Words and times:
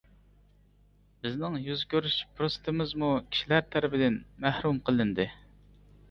بىزنىڭ 1.25 1.57
يۈز 1.65 1.83
كۆرۈشۈش 1.91 2.23
پۇرسىتىمىزمۇ 2.39 3.09
كىشىلەر 3.35 3.67
تەرىپىدىن 3.75 4.17
مەھرۇم 4.47 4.81
قىلىندى. 4.89 5.27